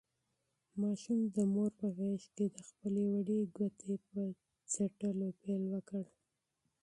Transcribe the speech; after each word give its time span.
ماشوم 0.81 1.19
د 1.35 1.37
مور 1.53 1.71
په 1.79 1.87
غېږ 1.97 2.23
کې 2.35 2.45
د 2.55 2.57
خپلې 2.69 3.03
وړې 3.13 3.39
ګوتې 3.55 3.93
په 4.09 4.21
څټلو 4.71 5.27
پیل 5.41 5.61
وکړ. 5.73 6.03